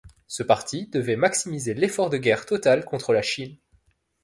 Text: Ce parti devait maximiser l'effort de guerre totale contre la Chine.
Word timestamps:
Ce 0.25 0.41
parti 0.41 0.87
devait 0.87 1.15
maximiser 1.15 1.75
l'effort 1.75 2.09
de 2.09 2.17
guerre 2.17 2.47
totale 2.47 2.85
contre 2.85 3.13
la 3.13 3.21
Chine. 3.21 3.59